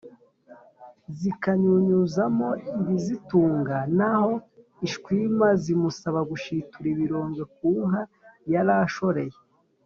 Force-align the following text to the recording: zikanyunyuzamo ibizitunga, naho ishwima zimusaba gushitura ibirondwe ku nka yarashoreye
zikanyunyuzamo 1.19 2.49
ibizitunga, 2.79 3.77
naho 3.97 4.33
ishwima 4.87 5.47
zimusaba 5.61 6.19
gushitura 6.29 6.87
ibirondwe 6.93 7.43
ku 7.55 7.69
nka 7.87 8.03
yarashoreye 8.53 9.37